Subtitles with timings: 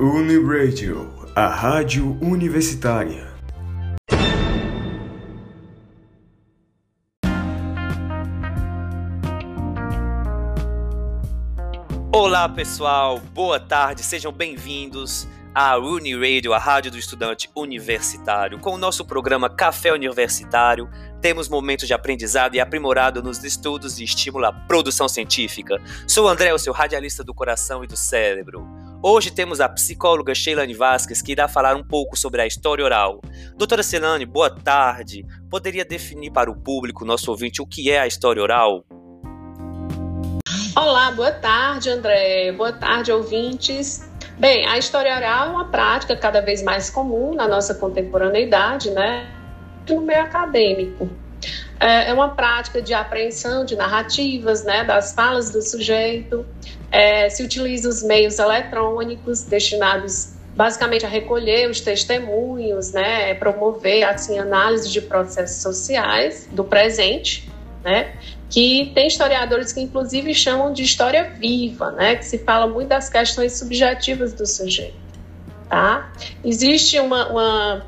[0.00, 3.30] Uniradio, a rádio universitária.
[12.10, 18.58] Olá pessoal, boa tarde, sejam bem-vindos à Uniradio, a rádio do estudante universitário.
[18.58, 20.88] Com o nosso programa Café Universitário,
[21.20, 25.78] temos momentos de aprendizado e aprimorado nos estudos e estímulo à produção científica.
[26.08, 28.66] Sou André, o seu radialista do coração e do cérebro.
[29.04, 33.20] Hoje temos a psicóloga Sheilane Vasquez, que irá falar um pouco sobre a história oral.
[33.56, 35.26] Doutora Sheilane, boa tarde.
[35.50, 38.84] Poderia definir para o público, nosso ouvinte, o que é a história oral?
[40.76, 42.52] Olá, boa tarde, André.
[42.52, 44.08] Boa tarde, ouvintes.
[44.38, 49.28] Bem, a história oral é uma prática cada vez mais comum na nossa contemporaneidade, né?
[49.90, 51.10] No meio acadêmico.
[51.82, 54.84] É, é uma prática de apreensão de narrativas, né?
[54.84, 56.46] Das falas do sujeito.
[56.90, 63.34] É, se utiliza os meios eletrônicos destinados basicamente a recolher os testemunhos, né?
[63.34, 67.50] Promover, assim, análise de processos sociais do presente,
[67.82, 68.12] né?
[68.48, 73.08] que tem historiadores que inclusive chamam de história viva, né, que se fala muito das
[73.08, 74.94] questões subjetivas do sujeito.
[75.70, 76.12] Tá?
[76.44, 77.86] Existe uma, uma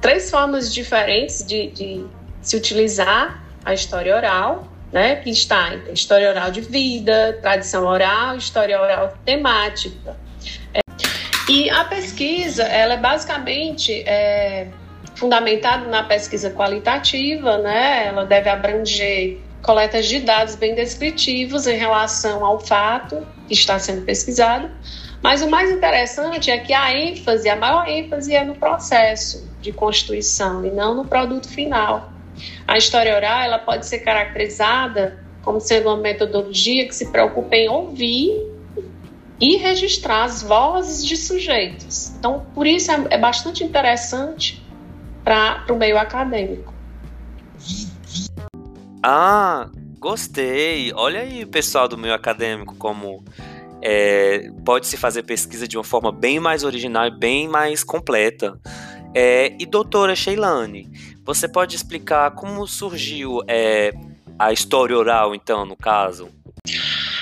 [0.00, 2.06] três formas diferentes de, de,
[2.46, 8.36] se utilizar a história oral, né, que está entre história oral de vida, tradição oral,
[8.36, 10.16] história oral temática.
[10.72, 10.78] É,
[11.50, 14.68] e a pesquisa, ela é basicamente é,
[15.16, 22.44] fundamentada na pesquisa qualitativa, né, ela deve abranger coletas de dados bem descritivos em relação
[22.44, 24.70] ao fato que está sendo pesquisado.
[25.20, 29.72] Mas o mais interessante é que a ênfase, a maior ênfase é no processo de
[29.72, 32.15] constituição e não no produto final.
[32.66, 37.68] A história oral ela pode ser caracterizada como sendo uma metodologia que se preocupa em
[37.68, 38.32] ouvir
[39.40, 42.12] e registrar as vozes de sujeitos.
[42.18, 44.64] Então, por isso é, é bastante interessante
[45.22, 46.72] para o meio acadêmico.
[49.02, 49.68] Ah,
[49.98, 50.92] gostei.
[50.94, 53.24] Olha aí, pessoal do meio acadêmico, como
[53.82, 58.58] é, pode se fazer pesquisa de uma forma bem mais original e bem mais completa.
[59.14, 60.90] É, e doutora Sheilane,
[61.26, 63.92] você pode explicar como surgiu é,
[64.38, 66.30] a história oral, então, no caso?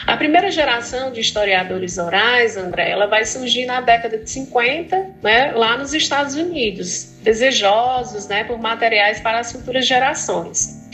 [0.07, 5.53] A primeira geração de historiadores orais, André, ela vai surgir na década de 50, né,
[5.53, 10.85] lá nos Estados Unidos, desejosos né, por materiais para as futuras gerações.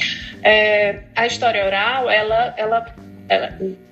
[0.43, 2.87] É, a história oral, ela, ela,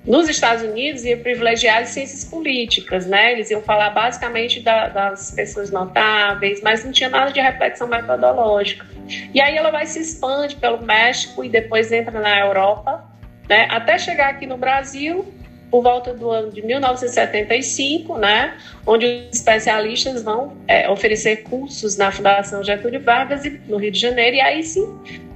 [0.05, 3.31] nos Estados Unidos, ia privilegiar as ciências políticas, né?
[3.31, 8.85] Eles iam falar basicamente da, das pessoas notáveis, mas não tinha nada de reflexão metodológica.
[9.33, 13.05] E aí ela vai se expande pelo México e depois entra na Europa,
[13.47, 13.67] né?
[13.69, 15.25] Até chegar aqui no Brasil,
[15.71, 22.11] por volta do ano de 1975, né, onde os especialistas vão é, oferecer cursos na
[22.11, 24.87] Fundação Getúlio Vargas no Rio de Janeiro, e aí sim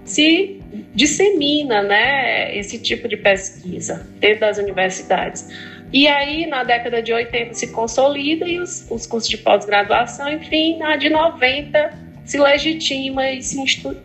[0.04, 0.63] se
[0.94, 5.48] dissemina né, esse tipo de pesquisa dentro das universidades.
[5.92, 10.78] E aí, na década de 80, se consolida e os, os cursos de pós-graduação, enfim,
[10.78, 11.94] na de 90
[12.26, 13.58] se legitima e se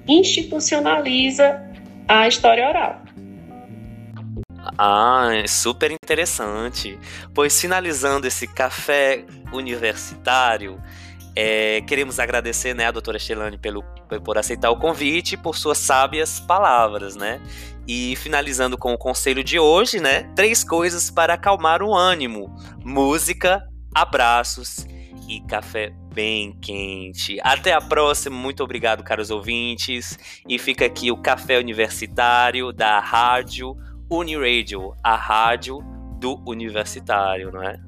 [0.06, 1.62] institucionaliza
[2.06, 3.02] a história oral.
[4.76, 6.98] Ah, é super interessante.
[7.32, 10.80] Pois finalizando esse café universitário,
[11.40, 13.84] é, queremos agradecer né, a doutora Shelane pelo,
[14.24, 17.40] por aceitar o convite por suas sábias palavras, né?
[17.86, 20.24] E finalizando com o conselho de hoje, né?
[20.34, 22.52] Três coisas para acalmar o ânimo:
[22.84, 23.62] música,
[23.94, 24.84] abraços
[25.28, 27.38] e café bem quente.
[27.40, 30.18] Até a próxima, muito obrigado, caros ouvintes.
[30.48, 33.76] E fica aqui o café universitário da rádio
[34.10, 35.78] Uniradio, a rádio
[36.18, 37.87] do universitário, não é?